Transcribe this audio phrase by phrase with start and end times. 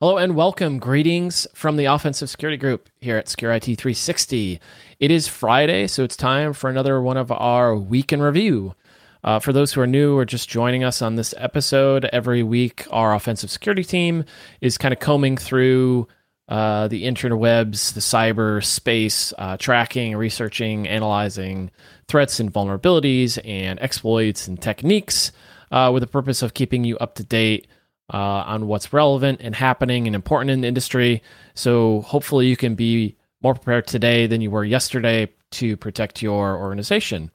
[0.00, 0.78] Hello and welcome.
[0.78, 4.60] Greetings from the Offensive Security Group here at SecurIT360.
[5.00, 8.76] It is Friday, so it's time for another one of our week in review.
[9.24, 12.86] Uh, for those who are new or just joining us on this episode, every week
[12.92, 14.24] our offensive security team
[14.60, 16.06] is kind of combing through
[16.46, 21.72] uh, the interwebs, the cyber space, uh, tracking, researching, analyzing
[22.06, 25.32] threats and vulnerabilities and exploits and techniques
[25.72, 27.66] uh, with the purpose of keeping you up to date
[28.12, 31.22] uh, on what's relevant and happening and important in the industry.
[31.54, 36.56] So hopefully you can be more prepared today than you were yesterday to protect your
[36.56, 37.30] organization.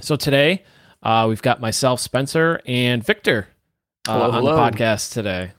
[0.00, 0.64] So today
[1.02, 3.48] uh, we've got myself, Spencer, and Victor
[4.08, 4.56] uh, hello, on hello.
[4.56, 5.52] the podcast today.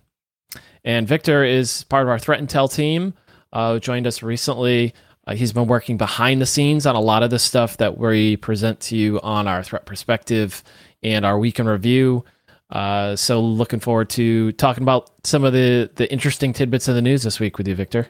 [0.83, 3.13] And Victor is part of our Threat Intel team.
[3.51, 4.93] Uh, joined us recently.
[5.25, 8.37] Uh, he's been working behind the scenes on a lot of the stuff that we
[8.37, 10.63] present to you on our threat perspective
[11.03, 12.23] and our week in review.
[12.69, 17.01] Uh, so looking forward to talking about some of the the interesting tidbits of the
[17.01, 18.07] news this week with you, Victor.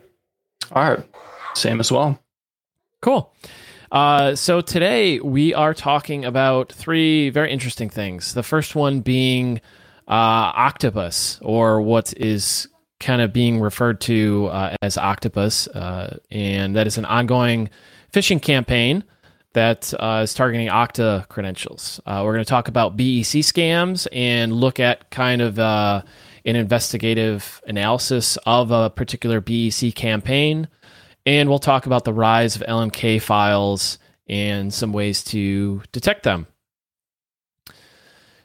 [0.72, 1.06] All right,
[1.54, 2.20] same as well.
[3.02, 3.34] Cool.
[3.92, 8.34] Uh, so today we are talking about three very interesting things.
[8.34, 9.62] The first one being
[10.08, 12.68] uh, 0ktapus, or what is
[13.00, 17.70] kind of being referred to uh, as 0ktapus, uh, and that is an ongoing
[18.12, 19.04] phishing campaign
[19.54, 22.00] that uh, is targeting Okta credentials.
[22.06, 26.02] Uh, we're going to talk about BEC scams and look at kind of uh,
[26.46, 30.68] an investigative analysis of a particular BEC campaign.
[31.26, 36.48] And we'll talk about the rise of LNK files and some ways to detect them.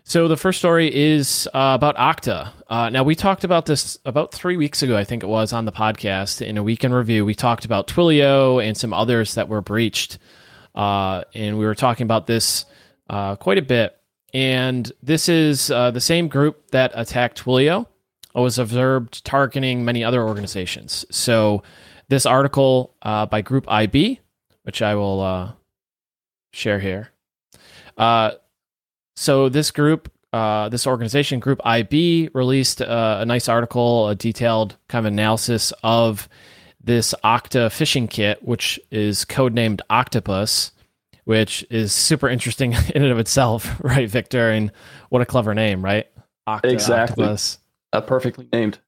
[0.04, 2.50] So the first story is uh, about Okta.
[2.68, 5.64] Uh, now we talked about this about three weeks ago, I think it was, on
[5.64, 7.24] the podcast in a week in review.
[7.24, 10.18] We talked about Twilio and some others that were breached.
[10.74, 12.64] Uh, and we were talking about this
[13.10, 13.96] uh, quite a bit.
[14.34, 17.86] And this is uh, the same group that attacked Twilio
[18.34, 21.04] was observed targeting many other organizations.
[21.10, 21.62] So
[22.08, 24.20] this article uh, by Group IB,
[24.62, 25.52] which I will uh,
[26.52, 27.10] share here.
[27.98, 28.32] Uh,
[29.16, 35.12] so this group, this organization, Group IB, released a nice article, a detailed kind of
[35.12, 36.26] analysis of
[36.84, 40.72] this Okta phishing kit, which is codenamed 0ktapus,
[41.24, 44.50] which is super interesting in and of itself, right, Victor?
[44.50, 44.72] And
[45.08, 46.06] what a clever name, right?
[46.48, 47.24] Okta, exactly.
[47.24, 47.58] 0ktapus.
[47.92, 48.78] Uh, perfectly named.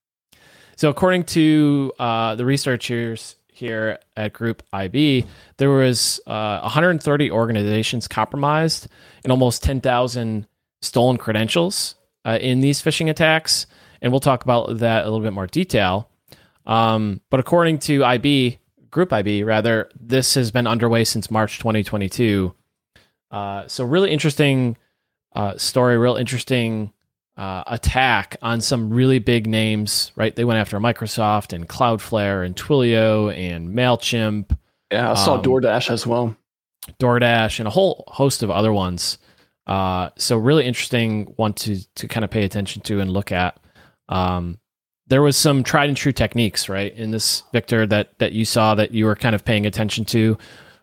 [0.76, 5.24] So, according to uh, the researchers here at Group IB,
[5.58, 8.88] there was uh, 130 organizations compromised
[9.22, 10.46] and almost 10,000
[10.82, 11.94] stolen credentials
[12.24, 13.66] uh, in these phishing attacks.
[14.02, 16.10] And we'll talk about that a little bit more detail.
[16.66, 18.58] Um, but according to IB,
[18.90, 22.54] Group IB rather, this has been underway since March 2022.
[23.30, 24.76] Uh, so really interesting
[25.34, 26.92] uh, story, real interesting
[27.36, 30.12] uh, attack on some really big names.
[30.14, 34.56] Right, they went after Microsoft and Cloudflare and Twilio and Mailchimp.
[34.92, 36.36] Yeah, I saw um, DoorDash as well.
[37.00, 39.18] DoorDash and a whole host of other ones.
[39.66, 43.58] Uh, so really interesting one to to kind of pay attention to and look at.
[44.08, 44.58] Um,
[45.06, 48.74] there was some tried and true techniques, right, in this Victor that that you saw
[48.74, 50.38] that you were kind of paying attention to.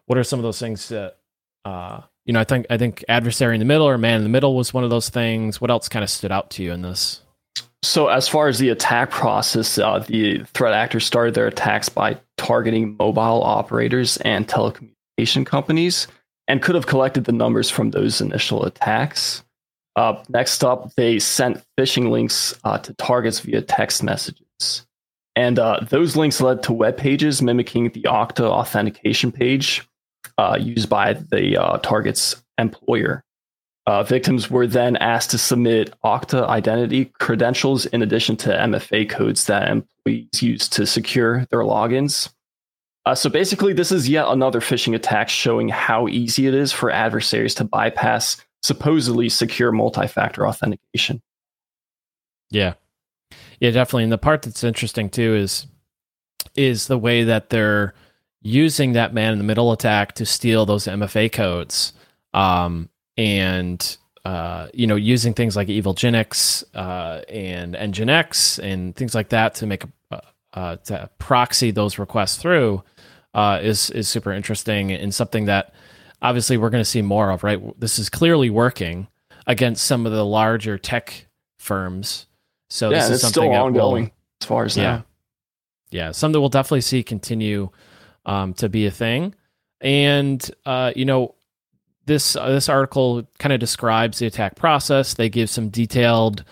[0.06, 1.18] What are some of those things that
[1.66, 2.40] uh, you know?
[2.40, 4.84] I think I think adversary in the middle or man in the middle was one
[4.84, 5.60] of those things.
[5.60, 7.22] What else kind of stood out to you in this?
[7.84, 12.18] So, as far as the attack process, uh, the threat actors started their attacks by
[12.38, 16.08] targeting mobile operators and telecommunication companies,
[16.48, 19.44] and could have collected the numbers from those initial attacks.
[19.96, 24.86] Uh, next up, they sent phishing links uh, to targets via text messages.
[25.36, 29.88] And uh, those links led to web pages mimicking the Okta authentication page
[30.38, 33.24] uh, used by the uh, target's employer.
[33.88, 39.46] Uh, victims were then asked to submit Okta identity credentials in addition to MFA codes
[39.46, 42.30] that employees use to secure their logins.
[43.16, 47.56] so basically, this is yet another phishing attack showing how easy it is for adversaries
[47.56, 51.22] to bypass supposedly secure multi-factor authentication.
[52.50, 52.74] Yeah.
[53.60, 54.04] Yeah, definitely.
[54.04, 55.68] And the part that's interesting too is
[56.56, 57.94] is the way that they're
[58.42, 61.94] using that man in the middle attack to steal those MFA codes.
[62.34, 69.30] Um, and uh, you know, using things like Evilginx uh, and Nginx and things like
[69.30, 70.22] that to make a
[70.54, 72.84] uh, to proxy those requests through
[73.34, 75.74] uh, is is super interesting and something that
[76.22, 77.60] obviously we're going to see more of, right?
[77.80, 79.08] This is clearly working
[79.48, 81.28] against some of the larger tech
[81.58, 82.28] firms.
[82.70, 85.06] So yeah, this is something still ongoing will, as far as yeah, now.
[85.90, 87.70] yeah, something we'll definitely see continue
[88.26, 89.36] um, to be a thing.
[89.82, 91.36] And uh, you know,
[92.06, 95.16] this uh, this article kind of describes the attack process.
[95.16, 96.44] They give some detailed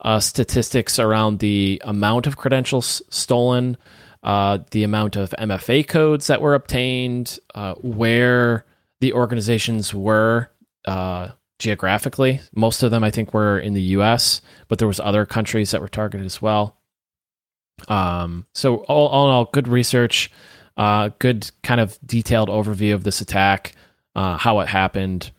[0.00, 3.76] uh, statistics around the amount of credentials stolen,
[4.22, 8.64] uh, the amount of MFA codes that were obtained, uh, where
[9.00, 10.50] the organizations were
[10.86, 12.40] uh, geographically.
[12.54, 15.80] Most of them, I think, were in the U.S., but there was other countries that
[15.80, 16.76] were targeted as well.
[17.88, 20.30] Um, so all, all in all, good research,
[20.76, 23.74] uh, good kind of detailed overview of this attack,
[24.14, 25.30] uh, how it happened,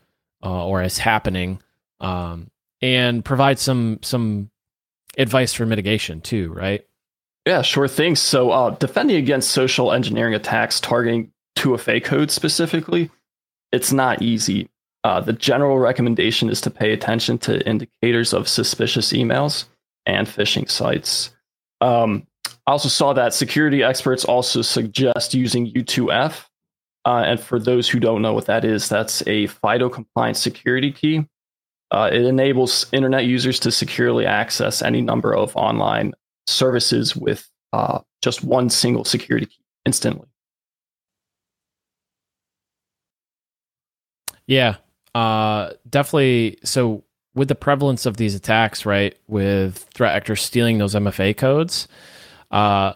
[0.43, 1.61] uh, or is happening,
[1.99, 2.49] um,
[2.81, 4.49] and provide some some
[5.17, 6.85] advice for mitigation too, right?
[7.45, 8.15] Yeah, sure thing.
[8.15, 13.09] So, uh, defending against social engineering attacks targeting 2FA code specifically,
[13.71, 14.69] it's not easy.
[15.03, 19.65] Uh, the general recommendation is to pay attention to indicators of suspicious emails
[20.06, 21.31] and phishing sites.
[21.79, 22.27] Um,
[22.68, 26.45] I also saw that security experts also suggest using U2F.
[27.03, 30.91] Uh, and for those who don't know what that is, that's a FIDO compliant security
[30.91, 31.25] key.
[31.89, 36.13] Uh, it enables internet users to securely access any number of online
[36.47, 40.27] services with uh, just one single security key instantly.
[44.47, 44.75] Yeah,
[45.15, 46.57] uh, definitely.
[46.63, 47.03] So,
[47.33, 51.88] with the prevalence of these attacks, right, with threat actors stealing those MFA codes,
[52.51, 52.93] uh,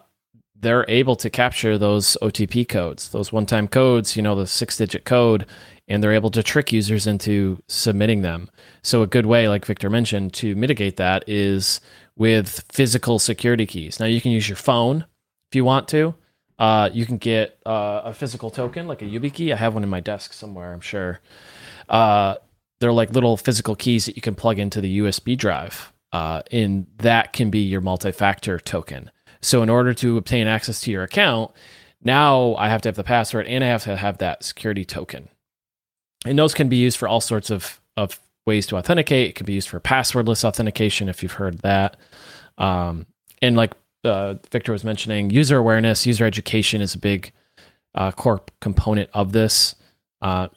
[0.60, 4.78] they're able to capture those OTP codes, those one time codes, you know, the six
[4.78, 5.46] digit code,
[5.88, 8.50] and they're able to trick users into submitting them.
[8.84, 11.80] So, a good way, like Victor mentioned, to mitigate that is
[12.18, 14.00] with physical security keys.
[14.00, 15.06] Now, you can use your phone
[15.50, 16.16] if you want to.
[16.58, 19.52] Uh, you can get uh, a physical token, like a YubiKey.
[19.52, 21.20] I have one in my desk somewhere, I'm sure.
[21.90, 22.36] Uh,
[22.80, 25.92] they're like little physical keys that you can plug into the USB drive.
[26.12, 29.12] Uh, and that can be your multi factor token.
[29.42, 31.52] So in order to obtain access to your account,
[32.04, 35.28] now I have to have the password and I have to have that security token.
[36.26, 39.30] And those can be used for all sorts of, of ways to authenticate.
[39.30, 41.98] It can be used for passwordless authentication if you've heard that.
[42.58, 43.06] Um,
[43.42, 43.74] and like
[44.06, 47.32] uh, Victor was mentioning, user awareness, user education is a big
[47.96, 49.76] uh, core component of this.
[50.22, 50.48] Uh,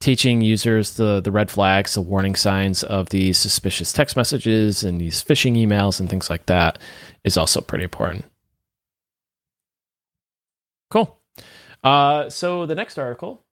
[0.00, 5.00] teaching users the the red flags, the warning signs of these suspicious text messages and
[5.00, 6.78] these phishing emails and things like that
[7.24, 8.24] is also pretty important.
[10.90, 11.18] Cool.
[11.82, 13.42] Uh, so the next article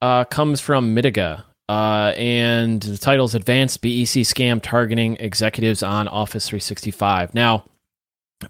[0.00, 6.06] uh, comes from Mitiga, uh, and the title is Advanced BEC Scam Targeting Executives on
[6.08, 7.34] Office 365.
[7.34, 7.64] Now,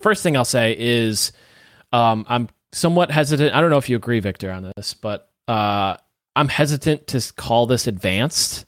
[0.00, 1.32] first thing I'll say is
[1.92, 3.54] um, I'm somewhat hesitant.
[3.54, 5.96] I don't know if you agree, Victor, on this, but uh,
[6.34, 8.66] I'm hesitant to call this advanced.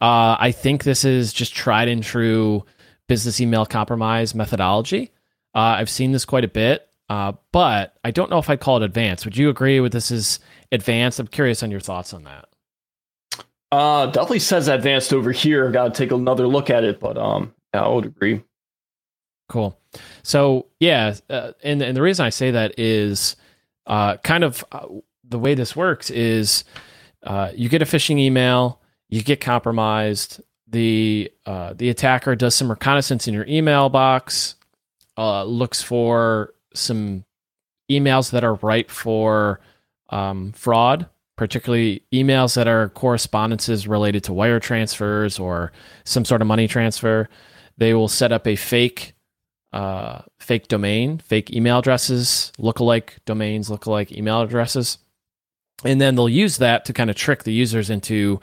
[0.00, 2.64] Uh, I think this is just tried and true
[3.08, 5.12] business email compromise methodology.
[5.54, 6.88] Uh, I've seen this quite a bit.
[7.08, 9.24] Uh, but I don't know if I'd call it advanced.
[9.24, 10.40] Would you agree with this is
[10.70, 11.18] advanced?
[11.18, 12.48] I'm curious on your thoughts on that.
[13.72, 15.70] Uh, definitely says advanced over here.
[15.70, 18.42] Got to take another look at it, but um, yeah, I would agree.
[19.48, 19.78] Cool.
[20.22, 23.36] So yeah, uh, and and the reason I say that is,
[23.86, 24.86] uh, kind of uh,
[25.24, 26.64] the way this works is,
[27.22, 30.42] uh, you get a phishing email, you get compromised.
[30.70, 34.54] The uh, the attacker does some reconnaissance in your email box,
[35.16, 37.24] uh, looks for some
[37.90, 39.60] emails that are ripe for
[40.10, 41.06] um, fraud,
[41.36, 45.72] particularly emails that are correspondences related to wire transfers or
[46.04, 47.30] some sort of money transfer.
[47.78, 49.14] They will set up a fake
[49.72, 54.98] uh, fake domain, fake email addresses, lookalike domains, lookalike email addresses,
[55.84, 58.40] and then they'll use that to kind of trick the users into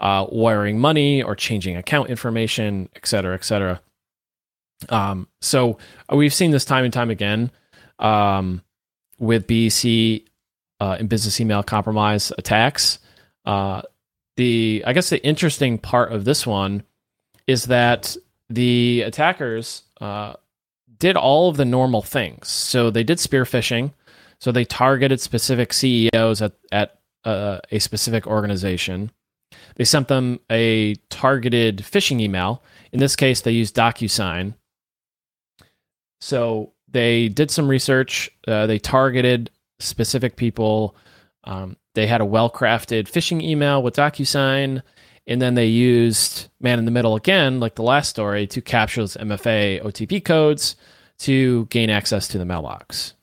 [0.00, 3.80] uh, wiring money or changing account information, et cetera, et cetera.
[4.88, 5.78] Um, so
[6.12, 7.50] we've seen this time and time again
[7.98, 8.62] um,
[9.18, 10.22] with BEC
[10.80, 12.98] uh, and business email compromise attacks.
[13.46, 13.82] Uh,
[14.36, 16.82] the I guess the interesting part of this one
[17.46, 18.16] is that
[18.50, 20.34] the attackers uh,
[20.98, 22.48] did all of the normal things.
[22.48, 23.92] So they did spear phishing.
[24.38, 29.10] So they targeted specific CEOs at at uh, a specific organization.
[29.76, 32.62] They sent them a targeted phishing email.
[32.92, 34.54] In this case, they used DocuSign.
[36.20, 38.30] So they did some research.
[38.46, 40.96] Uh, they targeted specific people.
[41.44, 44.82] Um, they had a well crafted phishing email with DocuSign.
[45.26, 49.00] And then they used man in the middle again, like the last story, to capture
[49.02, 50.76] those MFA OTP codes
[51.18, 53.14] to gain access to the mailbox.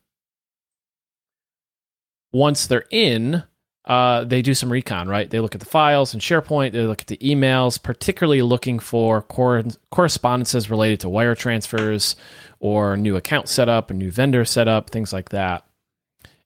[2.34, 3.44] Once they're in,
[3.86, 5.30] uh, they do some recon, right?
[5.30, 9.22] They look at the files and SharePoint, they look at the emails, particularly looking for
[9.24, 12.16] cor- correspondences related to wire transfers
[12.60, 15.66] or new account setup, a new vendor setup, things like that.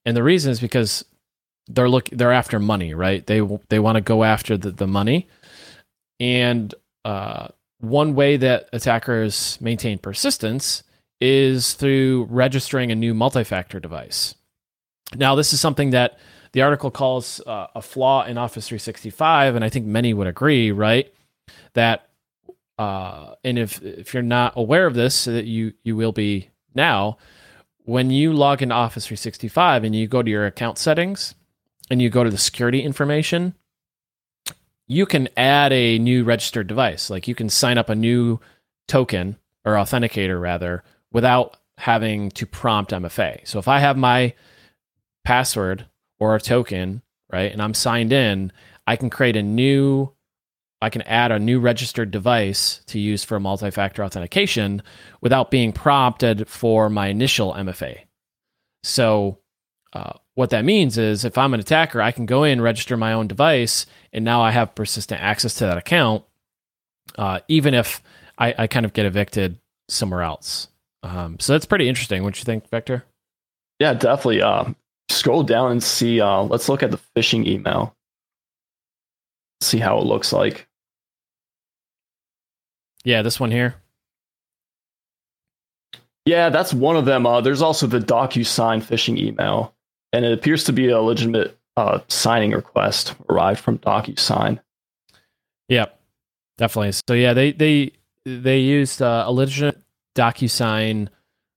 [0.05, 1.05] And the reason is because
[1.67, 3.25] they're look they're after money, right?
[3.25, 5.27] They they want to go after the, the money,
[6.19, 7.48] and uh,
[7.79, 10.84] one way that attackers maintain persistence
[11.22, 14.36] is through registering a new multi-factor device.
[15.15, 16.17] Now, this is something that
[16.51, 20.72] the article calls uh, a flaw in Office 365, and I think many would agree,
[20.72, 21.13] right?
[21.74, 22.10] That
[22.77, 27.17] uh, and if if you're not aware of this, that you you will be now.
[27.84, 31.36] When you log into Office 365 and you go to your account settings
[31.91, 33.53] and you go to the security information,
[34.88, 37.10] you can add a new registered device.
[37.10, 38.39] Like you can sign up a new
[38.88, 43.48] token or authenticator rather without having to prompt MFA.
[43.48, 44.34] So if I have my
[45.24, 45.86] password
[46.20, 47.01] or a token,
[47.32, 48.51] right, and I'm signed in,
[48.88, 50.12] I can create a new
[50.82, 54.84] I can add a new registered device to use for multi-factor authentication
[55.22, 58.01] without being prompted for my initial MFA.
[58.84, 59.39] So
[59.95, 63.13] uh, what that means is if I'm an attacker, I can go in, register my
[63.13, 66.25] own device, and now I have persistent access to that account,
[67.17, 68.03] uh, even if
[68.37, 70.67] I, I, kind of get evicted somewhere else.
[71.01, 72.23] Um, so that's pretty interesting.
[72.23, 73.05] What you think, Victor?
[73.79, 74.41] Yeah, definitely.
[74.41, 74.65] Uh,
[75.07, 76.19] scroll down and see.
[76.19, 77.95] Uh, let's look at the phishing email.
[79.61, 80.67] See how it looks like.
[83.05, 83.75] Yeah, this one here.
[86.25, 87.25] Yeah, that's one of them.
[87.25, 89.75] Uh, there's also the DocuSign phishing email
[90.15, 94.60] and it appears to be a legitimate uh, signing request arrived from DocuSign.
[95.67, 96.00] Yep,
[96.57, 96.93] definitely.
[96.93, 97.91] So yeah, they they
[98.25, 99.81] they used uh, a legitimate
[100.15, 101.10] DocuSign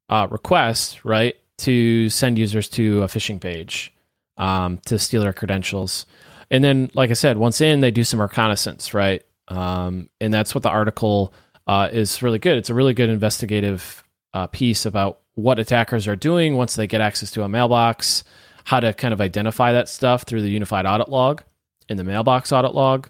[0.08, 3.92] uh, request, right, to send users to a phishing page
[4.36, 6.04] um, to steal their credentials.
[6.50, 9.22] And then, like I said, once in, they do some reconnaissance, right?
[9.48, 11.32] Um, and that's what the article
[11.66, 12.56] uh, is really good.
[12.56, 14.02] It's a really good investigative
[14.34, 18.24] uh, piece about what attackers are doing once they get access to a mailbox,
[18.68, 21.42] how to kind of identify that stuff through the unified audit log
[21.88, 23.08] and the mailbox audit log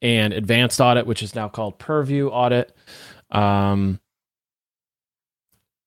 [0.00, 2.72] and advanced audit, which is now called purview audit.
[3.32, 3.98] Um,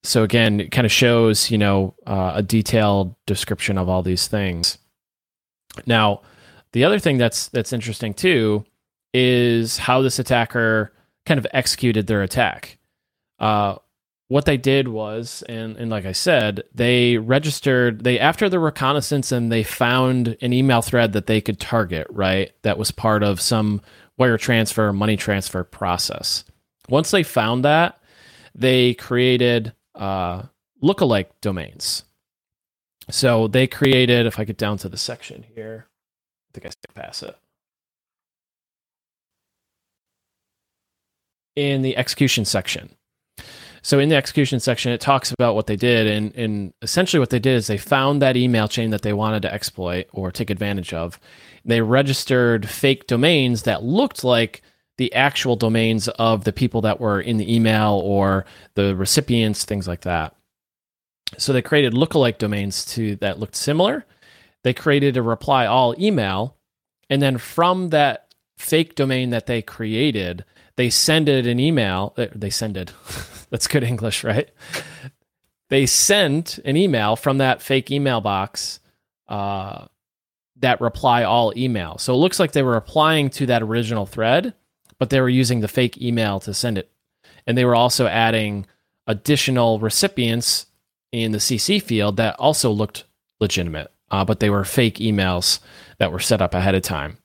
[0.04, 4.28] so again, it kind of shows, you know, uh, a detailed description of all these
[4.28, 4.80] things.
[5.86, 6.20] Now,
[6.74, 8.66] the other thing that's that's interesting too
[9.14, 10.92] is how this attacker
[11.26, 12.80] kind of executed their attack.
[13.40, 13.76] Uh,
[14.30, 19.32] what they did was, and, and like I said, they registered, they after the reconnaissance
[19.32, 22.52] and they found an email thread that they could target, right?
[22.62, 23.82] That was part of some
[24.18, 26.44] wire transfer, money transfer process.
[26.88, 28.00] Once they found that,
[28.54, 30.44] they created uh,
[30.84, 32.04] lookalike domains.
[33.10, 36.94] So they created, if I get down to the section here, I think I skipped
[36.94, 37.36] past it.
[41.56, 42.92] In the execution section,
[43.82, 47.30] so in the execution section, it talks about what they did, and, and essentially what
[47.30, 50.50] they did is they found that email chain that they wanted to exploit or take
[50.50, 51.20] advantage of.
[51.66, 54.62] They registered fake domains that looked like
[54.98, 58.46] the actual domains of the people that were in the email or
[58.76, 60.36] the recipients, things like that.
[61.38, 64.06] So they created lookalike domains to that looked similar.
[64.64, 66.58] They created a reply all email,
[67.10, 70.44] and then from that fake domain that they created,
[70.80, 72.14] they sended an email.
[72.18, 72.94] Uh, they sended.
[73.50, 74.50] That's good English, right?
[75.70, 78.80] They sent an email from that fake email box,
[79.28, 79.88] uh,
[80.56, 81.98] that reply all email.
[81.98, 84.54] So it looks like they were replying to that original thread,
[85.00, 86.90] but they were using the fake email to send it.
[87.46, 88.66] And they were also adding
[89.06, 90.66] additional recipients
[91.12, 93.04] in the CC field that also looked
[93.42, 95.60] legitimate, uh, but they were fake emails
[95.98, 97.19] that were set up ahead of time.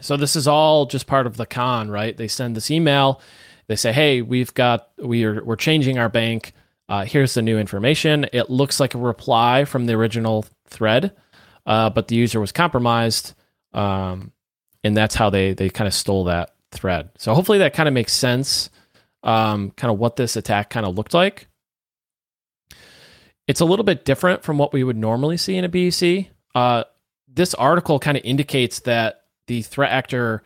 [0.00, 2.16] So this is all just part of the con, right?
[2.16, 3.20] They send this email.
[3.66, 6.52] They say, "Hey, we've got we are we're changing our bank.
[6.88, 11.12] Uh, here's the new information." It looks like a reply from the original thread,
[11.66, 13.34] uh, but the user was compromised,
[13.72, 14.32] um,
[14.84, 17.10] and that's how they they kind of stole that thread.
[17.18, 18.70] So hopefully that kind of makes sense.
[19.22, 21.46] Um, kind of what this attack kind of looked like.
[23.46, 26.28] It's a little bit different from what we would normally see in a BEC.
[26.54, 26.84] Uh,
[27.28, 29.19] this article kind of indicates that
[29.50, 30.44] the threat actor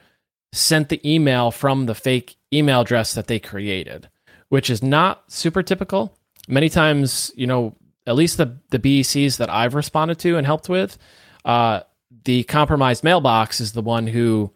[0.55, 4.09] sent the email from the fake email address that they created,
[4.49, 6.17] which is not super typical.
[6.49, 10.71] Many times, you know, at least the the BECs that I've responded to and helped
[10.71, 10.97] with,
[11.45, 11.81] uh,
[12.25, 14.51] the compromised mailbox is the one who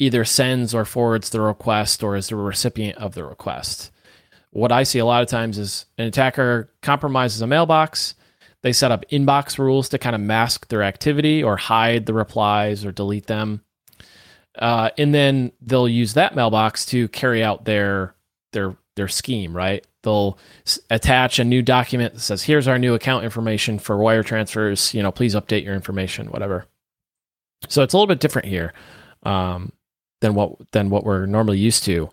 [0.00, 3.92] either sends or forwards the request or is the recipient of the request.
[4.50, 8.16] What I see a lot of times is an attacker compromises a mailbox.
[8.62, 12.84] They set up inbox rules to kind of mask their activity or hide the replies
[12.84, 13.62] or delete them.
[14.58, 18.14] Uh, and then they'll use that mailbox to carry out their
[18.52, 19.86] their their scheme, right?
[20.02, 24.22] They'll s- attach a new document that says, "Here's our new account information for wire
[24.22, 24.92] transfers.
[24.92, 26.66] You know, please update your information, whatever."
[27.68, 28.72] So it's a little bit different here.
[29.22, 29.72] Um,
[30.22, 32.08] than what than what we're normally used to.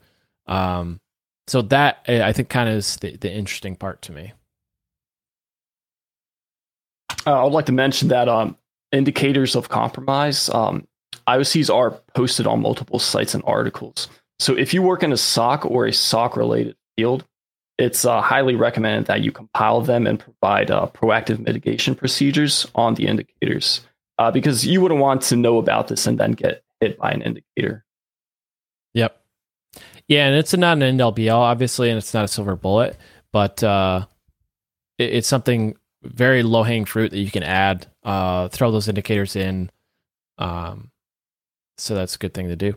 [0.47, 0.99] Um,
[1.47, 4.33] so that I think kind of is the, the interesting part to me.
[7.25, 8.57] Uh, I would like to mention that um,
[8.91, 10.87] indicators of compromise, um,
[11.29, 14.07] IOCs are posted on multiple sites and articles.
[14.39, 17.25] So if you work in a SOC or a SOC related field,
[17.77, 22.95] it's uh, highly recommended that you compile them and provide uh, proactive mitigation procedures on
[22.95, 23.81] the indicators
[24.17, 27.21] uh, because you wouldn't want to know about this and then get hit by an
[27.21, 27.85] indicator.
[28.93, 29.21] Yep.
[30.07, 32.97] Yeah, and it's not an be obviously, and it's not a silver bullet,
[33.31, 34.05] but uh,
[34.97, 37.85] it, it's something very low hanging fruit that you can add.
[38.03, 39.69] Uh, throw those indicators in.
[40.37, 40.91] Um,
[41.79, 42.75] so that's a good thing to do.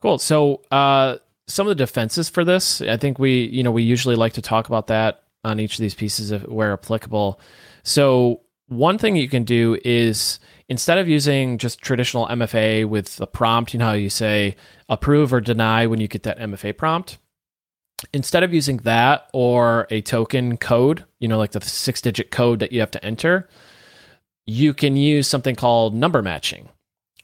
[0.00, 0.18] Cool.
[0.18, 4.16] So uh, some of the defenses for this, I think we, you know, we usually
[4.16, 7.40] like to talk about that on each of these pieces of where applicable.
[7.82, 13.26] So one thing you can do is instead of using just traditional MFA with the
[13.26, 14.56] prompt, you know how you say
[14.88, 17.18] approve or deny when you get that MFA prompt.
[18.14, 22.60] Instead of using that or a token code, you know, like the six digit code
[22.60, 23.48] that you have to enter,
[24.50, 26.68] you can use something called number matching.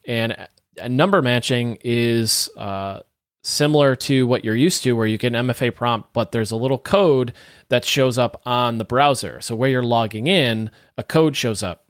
[0.07, 0.49] And
[0.89, 3.01] number matching is uh,
[3.43, 6.57] similar to what you're used to, where you get an MFA prompt, but there's a
[6.57, 7.33] little code
[7.69, 9.41] that shows up on the browser.
[9.41, 11.85] So where you're logging in, a code shows up.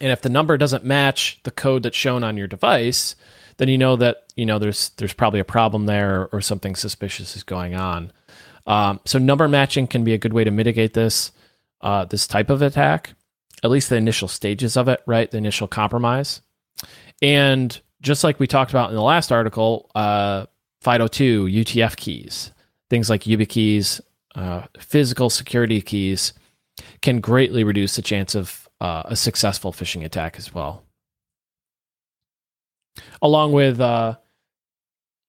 [0.00, 3.16] And if the number doesn't match the code that's shown on your device,
[3.58, 7.36] then you know that you know there's there's probably a problem there or something suspicious
[7.36, 8.12] is going on.
[8.66, 11.32] Um, so number matching can be a good way to mitigate this
[11.80, 13.14] uh, this type of attack,
[13.62, 15.30] at least the initial stages of it, right?
[15.30, 16.42] The initial compromise,
[17.22, 20.46] and just like we talked about in the last article, uh,
[20.84, 22.52] FIDO2, U2F keys,
[22.90, 24.00] things like YubiKeys,
[24.34, 26.32] uh, physical security keys
[27.02, 30.84] can greatly reduce the chance of uh, a successful phishing attack as well.
[33.20, 34.16] Along with uh,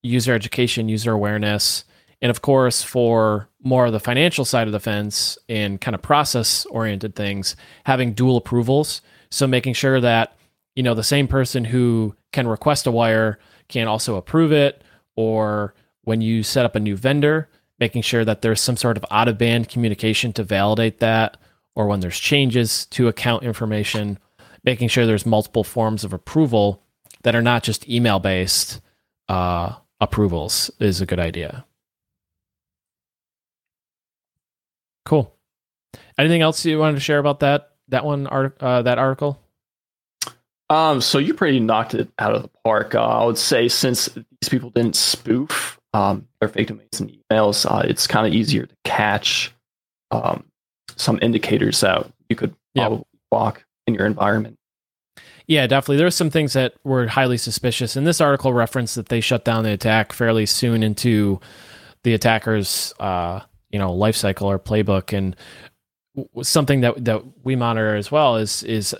[0.03, 1.85] user education, user awareness,
[2.21, 6.01] and of course, for more of the financial side of the fence and kind of
[6.01, 9.01] process oriented things, having dual approvals.
[9.31, 10.37] So making sure that,
[10.75, 14.83] you know, the same person who can request a wire can also approve it,
[15.15, 19.05] or when you set up a new vendor, making sure that there's some sort of
[19.11, 21.37] out of band communication to validate that,
[21.75, 24.17] or when there's changes to account information,
[24.63, 26.81] making sure there's multiple forms of approval
[27.23, 28.81] that are not just email based
[29.27, 31.65] uh, approvals is a good idea.
[35.09, 35.35] Cool.
[36.19, 39.41] Anything else you wanted to share about that that one art uh, that article?
[40.69, 42.93] Um, so you pretty knocked it out of the park.
[42.93, 47.65] Uh, I would say since these people didn't spoof um, their fake domains and emails,
[47.65, 49.51] uh, it's kind of easier to catch
[50.11, 50.45] um,
[50.95, 54.57] some indicators that you could probably block in your environment.
[55.47, 55.97] Yeah, definitely.
[55.97, 57.95] There were some things that were highly suspicious.
[57.95, 61.39] And this article referenced that they shut down the attack fairly soon into
[62.03, 65.15] the attacker's, uh, you know, life cycle or playbook.
[65.17, 65.35] And
[66.41, 68.95] something that that we monitor as well is is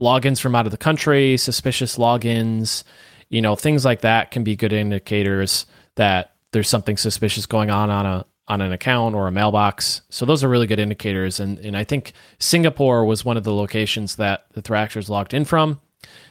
[0.00, 2.84] logins from out of the country, suspicious logins,
[3.28, 7.90] you know, things like that can be good indicators that there's something suspicious going on
[7.90, 10.02] on a on an account or a mailbox.
[10.10, 11.40] So those are really good indicators.
[11.40, 15.34] And and I think Singapore was one of the locations that the threat actors logged
[15.34, 15.80] in from.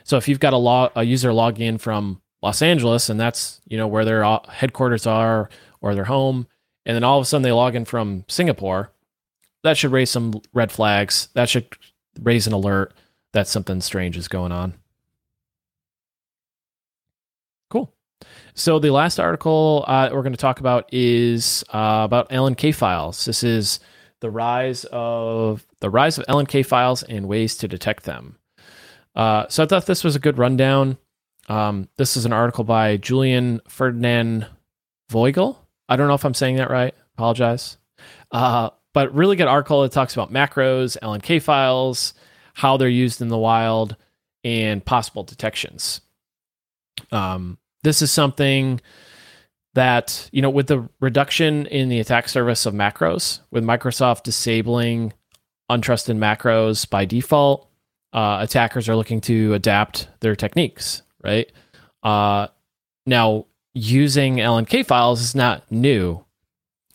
[0.03, 3.61] So if you've got a, log, a user logging in from Los Angeles and that's
[3.67, 5.49] you know where their uh, headquarters are
[5.81, 6.47] or their home,
[6.85, 8.91] and then all of a sudden they log in from Singapore,
[9.63, 11.29] that should raise some red flags.
[11.33, 11.67] That should
[12.21, 12.93] raise an alert
[13.31, 14.73] that something strange is going on.
[17.69, 17.93] Cool.
[18.53, 23.25] So the last article uh, we're going to talk about is uh, about LNK files.
[23.25, 23.79] This is
[24.19, 28.37] the rise of the rise of LNK files and ways to detect them.
[29.15, 30.97] Uh, so I thought this was a good rundown.
[31.49, 34.47] Um, this is an article by Julian Ferdinand
[35.09, 35.62] Vogel.
[35.89, 36.93] I don't know if I'm saying that right.
[37.15, 37.77] Apologize.
[38.31, 39.81] Uh, but really good article.
[39.81, 42.13] that talks about macros, LNK files,
[42.53, 43.95] how they're used in the wild,
[44.43, 46.01] and possible detections.
[47.11, 48.79] Um, this is something
[49.73, 55.13] that, you know, with the reduction in the attack surface of macros, with Microsoft disabling
[55.71, 57.67] untrusted macros by default,
[58.13, 61.51] uh, attackers are looking to adapt their techniques, right?
[62.03, 62.47] Uh,
[63.07, 66.23] now, using LNK files is not new.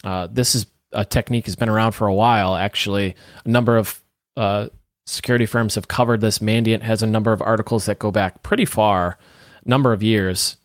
[0.04, 2.54] Uh, this is a technique has been around for a while.
[2.54, 3.14] Actually,
[3.44, 4.00] a number of
[4.36, 4.68] uh,
[5.06, 6.38] security firms have covered this.
[6.38, 9.18] Mandiant has a number of articles that go back pretty far,
[9.64, 10.56] number of years.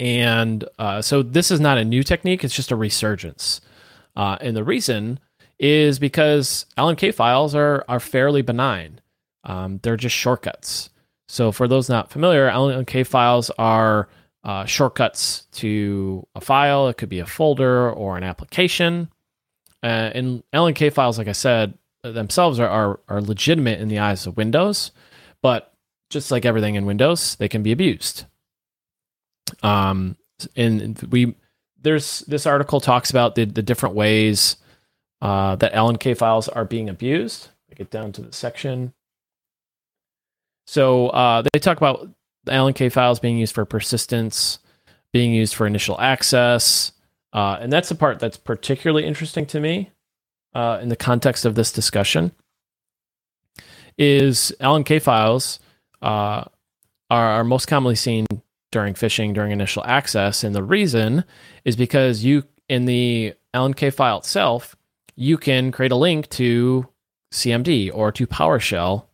[0.00, 3.60] And uh, so this is not a new technique, it's just a resurgence.
[4.16, 5.20] Uh, and the reason
[5.58, 9.00] is because LNK files are, are fairly benign.
[9.44, 10.90] Um, they're just shortcuts.
[11.28, 14.08] So, for those not familiar, LNK files are
[14.46, 16.88] uh, shortcuts to a file.
[16.88, 19.10] It could be a folder or an application.
[19.82, 24.24] Uh, and LNK files, like I said, themselves are, are, are legitimate in the eyes
[24.24, 24.92] of Windows,
[25.42, 25.74] but
[26.10, 28.24] just like everything in Windows, they can be abused.
[29.64, 30.16] Um,
[30.54, 31.34] and we
[31.80, 34.56] there's this article talks about the the different ways
[35.22, 37.48] uh, that LNK files are being abused.
[37.70, 38.92] I get down to the section.
[40.66, 42.10] So uh, they talk about
[42.46, 44.58] the LNK files being used for persistence,
[45.12, 46.92] being used for initial access,
[47.32, 49.90] uh, and that's the part that's particularly interesting to me
[50.54, 52.32] uh, in the context of this discussion.
[53.98, 55.58] Is LNK files
[56.02, 56.44] uh,
[57.10, 58.26] are, are most commonly seen
[58.72, 61.24] during phishing during initial access, and the reason
[61.64, 64.76] is because you in the LNK file itself
[65.16, 66.86] you can create a link to
[67.32, 69.06] CMD or to PowerShell.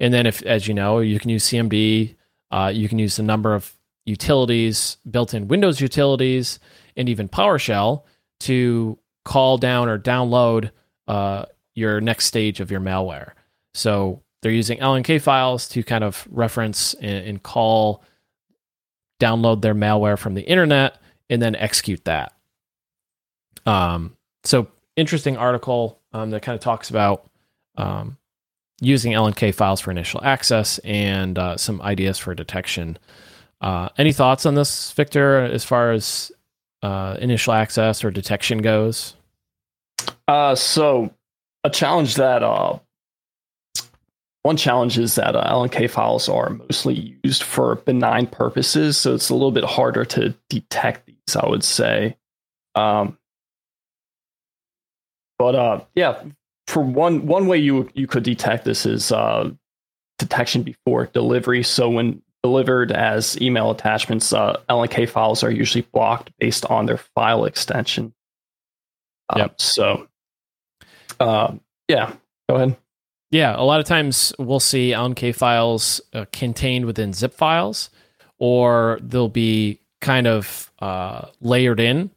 [0.00, 2.16] And then, if, as you know, you can use CMD,
[2.52, 3.72] uh, you can use a number of
[4.04, 6.58] utilities, built in Windows utilities,
[6.96, 8.02] and even PowerShell
[8.40, 10.70] to call down or download
[11.08, 13.32] uh, your next stage of your malware.
[13.74, 18.02] So they're using LNK files to kind of reference and, and call,
[19.20, 22.34] download their malware from the internet, and then execute that.
[23.64, 27.30] Um, so interesting article um, that kind of talks about
[27.76, 28.18] um,
[28.82, 32.98] using LNK files for initial access and uh, some ideas for detection.
[33.60, 36.32] Uh, any thoughts on this, Victor, as far as
[36.82, 39.14] uh, initial access or detection goes?
[40.26, 41.14] Uh, so,
[41.62, 42.76] a challenge that uh,
[44.42, 49.30] one challenge is that uh, LNK files are mostly used for benign purposes, so it's
[49.30, 51.36] a little bit harder to detect these.
[51.36, 52.16] I would say.
[52.74, 53.16] Um,
[55.38, 56.20] but yeah,
[56.66, 59.50] for one one way you you could detect this is uh,
[60.18, 61.62] detection before delivery.
[61.62, 66.98] So when delivered as email attachments, uh, LNK files are usually blocked based on their
[66.98, 68.12] file extension.
[69.28, 69.60] Uh, yep.
[69.60, 70.08] So,
[71.20, 71.54] uh,
[71.88, 72.12] yeah,
[72.48, 72.76] go ahead.
[73.30, 77.88] Yeah, a lot of times we'll see LNK files uh, contained within zip files,
[78.38, 82.10] or they'll be kind of uh, layered in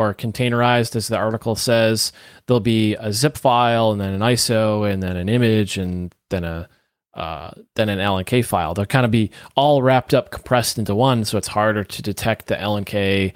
[0.00, 2.12] or containerized, as the article says.
[2.46, 6.44] There'll be a zip file and then an ISO and then an image and then
[6.44, 6.68] a
[7.14, 8.72] uh, then an LNK file.
[8.72, 12.46] They'll kind of be all wrapped up, compressed into one, so it's harder to detect
[12.46, 13.32] the LNK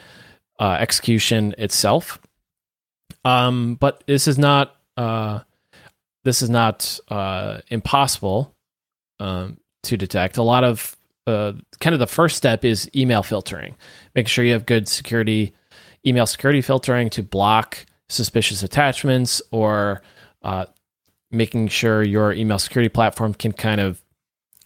[0.61, 2.21] uh, execution itself.
[3.25, 5.41] Um, but this is not uh,
[6.23, 8.55] this is not uh, impossible
[9.21, 10.37] um, to detect.
[10.37, 10.97] A lot of
[11.27, 13.75] uh, kind of the first step is email filtering,
[14.15, 15.55] making sure you have good security
[16.07, 20.03] email security filtering to block suspicious attachments or
[20.43, 20.67] uh,
[21.31, 24.03] making sure your email security platform can kind of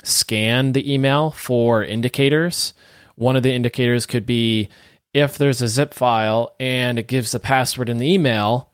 [0.02, 2.74] scan the email for indicators.
[3.16, 4.68] One of the indicators could be
[5.14, 8.70] if there's a zip file and it gives the password in the email,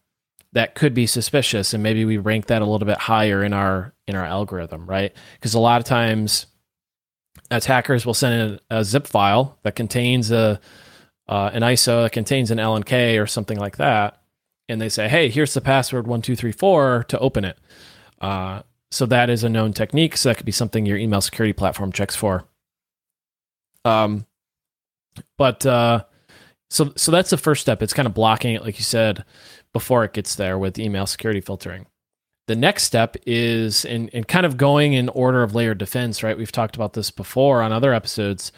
[0.53, 3.93] that could be suspicious and maybe we rank that a little bit higher in our
[4.07, 5.13] in our algorithm, right?
[5.35, 6.47] Because a lot of times
[7.51, 10.61] attackers will send in a zip file that contains a
[11.29, 14.21] uh, an ISO that contains an LNK or something like that,
[14.69, 17.59] and they say, "Hey, here's the password one two three four to open it."
[18.21, 20.17] Uh, so that is a known technique.
[20.17, 22.45] So that could be something your email security platform checks for.
[23.85, 24.27] Um,
[25.37, 26.05] but uh,
[26.71, 27.83] so so that's the first step.
[27.83, 29.25] It's kind of blocking it, like you said,
[29.73, 31.87] before it gets there with email security filtering.
[32.47, 36.37] The next step is in, in kind of going in order of layered defense, right?
[36.37, 38.53] We've talked about this before on other episodes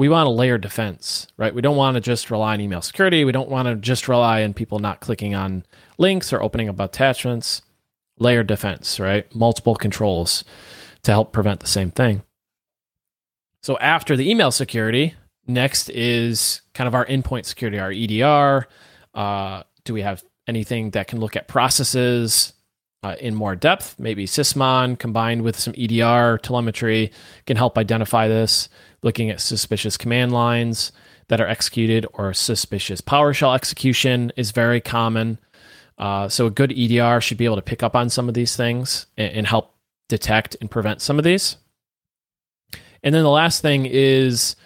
[0.00, 1.54] we want a layered defense, right?
[1.54, 3.22] We don't want to just rely on email security.
[3.22, 5.66] We don't want to just rely on people not clicking on
[5.98, 7.60] links or opening up attachments.
[8.18, 9.32] Layered defense, right?
[9.34, 10.42] Multiple controls
[11.02, 12.22] to help prevent the same thing.
[13.62, 18.68] So after the email security, next is kind of our endpoint security, our EDR.
[19.12, 22.54] Uh, do we have anything that can look at processes
[23.02, 23.96] uh, in more depth?
[23.98, 27.12] Maybe Sysmon combined with some EDR telemetry
[27.44, 28.70] can help identify this
[29.02, 30.92] looking at suspicious command lines
[31.28, 35.38] that are executed or suspicious PowerShell execution is very common.
[35.96, 38.56] Uh, so a good EDR should be able to pick up on some of these
[38.56, 39.74] things and, and help
[40.08, 41.56] detect and prevent some of these.
[43.02, 44.56] And then the last thing is,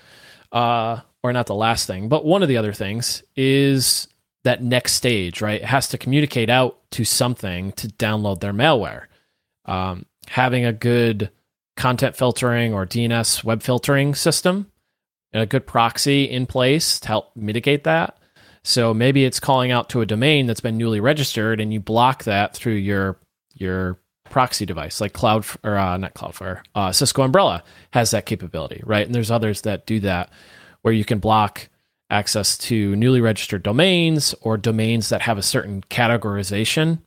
[0.52, 4.08] uh, or not the last thing, but one of the other things is
[4.44, 5.60] that next stage, right?
[5.60, 9.06] It has to communicate out to something to download their malware.
[9.64, 11.30] Um, having a good
[11.76, 14.70] content filtering or DNS web filtering system,
[15.32, 18.18] a good proxy in place to help mitigate that.
[18.62, 22.24] So maybe it's calling out to a domain that's been newly registered and you block
[22.24, 23.18] that through your
[23.54, 23.98] your
[24.30, 29.04] proxy device like Cloud or uh, not Cloudflare, uh, Cisco Umbrella has that capability, right?
[29.04, 30.30] And there's others that do that
[30.82, 31.68] where you can block
[32.10, 37.00] access to newly registered domains or domains that have a certain categorization.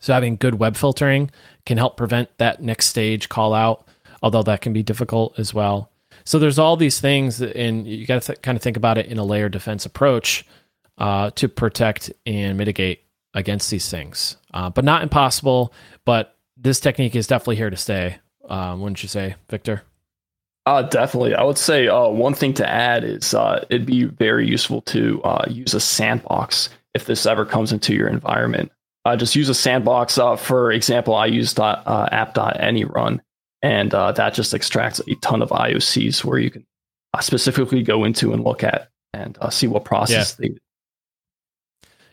[0.00, 1.30] So having good web filtering
[1.66, 3.86] can help prevent that next stage call out,
[4.22, 5.90] although that can be difficult as well.
[6.24, 9.06] So there's all these things, and you got to th- kind of think about it
[9.06, 10.46] in a layered defense approach
[10.98, 13.04] uh, to protect and mitigate
[13.34, 14.36] against these things.
[14.52, 15.72] Uh, but not impossible.
[16.04, 18.16] But this technique is definitely here to stay.
[18.48, 19.82] Um, wouldn't you say, Victor?
[20.66, 21.34] Uh, definitely.
[21.34, 25.22] I would say uh, one thing to add is uh, it'd be very useful to
[25.22, 28.72] uh, use a sandbox if this ever comes into your environment.
[29.04, 30.16] Uh, just use a sandbox.
[30.16, 33.20] Uh, for example, I used uh, app.anyrun,
[33.62, 36.66] and that just extracts a ton of IOCs where you can
[37.20, 40.48] specifically go into and look at and see what process yeah.
[40.48, 40.58] they.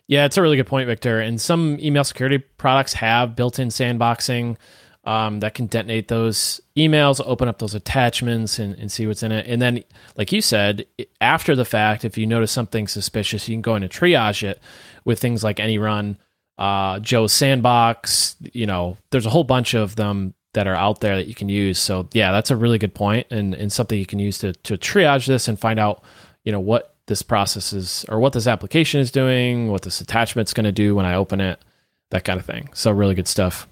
[0.07, 1.21] Yeah, it's a really good point, Victor.
[1.21, 4.57] And some email security products have built-in sandboxing
[5.05, 9.31] um, that can detonate those emails, open up those attachments, and, and see what's in
[9.31, 9.47] it.
[9.47, 9.83] And then,
[10.17, 10.85] like you said,
[11.21, 14.59] after the fact, if you notice something suspicious, you can go in and triage it
[15.05, 16.17] with things like AnyRun,
[16.61, 18.35] uh, Joe's Sandbox.
[18.53, 21.49] You know, there's a whole bunch of them that are out there that you can
[21.49, 21.79] use.
[21.79, 24.77] So yeah, that's a really good point and, and something you can use to, to
[24.77, 26.03] triage this and find out,
[26.43, 30.53] you know, what this process is or what this application is doing, what this attachment's
[30.53, 31.59] going to do when I open it,
[32.11, 32.69] that kind of thing.
[32.73, 33.67] So really good stuff.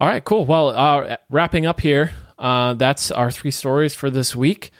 [0.00, 0.44] All right, cool.
[0.46, 4.72] Well, uh, wrapping up here, uh, that's our three stories for this week.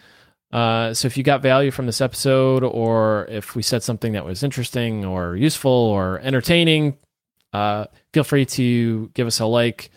[0.54, 4.24] Uh, so if you got value from this episode, or if we said something that
[4.24, 6.96] was interesting or useful or entertaining,
[7.52, 9.90] uh, feel free to give us a like,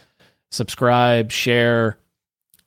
[0.49, 1.99] subscribe, share.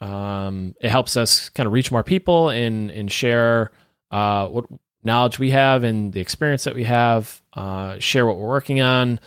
[0.00, 3.72] Um, it helps us kind of reach more people and and share
[4.12, 4.66] uh, what
[5.02, 7.42] knowledge we have and the experience that we have.
[7.54, 9.18] Uh, share what we're working on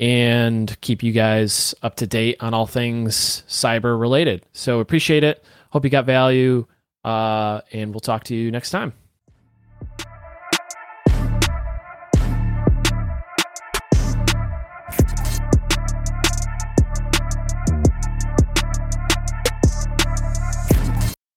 [0.00, 4.42] and keep you guys up to date on all things cyber related.
[4.54, 5.44] So appreciate it.
[5.68, 6.66] Hope you got value.
[7.06, 8.92] Uh, and we'll talk to you next time.